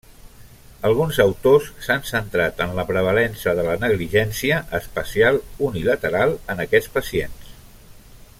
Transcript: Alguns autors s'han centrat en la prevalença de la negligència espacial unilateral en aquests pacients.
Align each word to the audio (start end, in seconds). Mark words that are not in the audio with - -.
Alguns 0.87 1.19
autors 1.23 1.67
s'han 1.87 2.01
centrat 2.11 2.63
en 2.65 2.73
la 2.79 2.85
prevalença 2.93 3.55
de 3.61 3.67
la 3.69 3.77
negligència 3.85 4.59
espacial 4.81 5.41
unilateral 5.69 6.35
en 6.55 6.65
aquests 6.67 6.95
pacients. 6.99 7.55